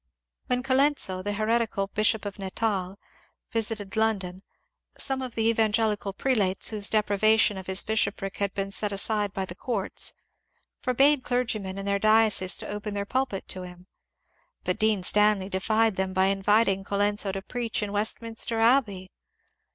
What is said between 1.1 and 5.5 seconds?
the heretical Bishop of Natal, visited Lon don, some of the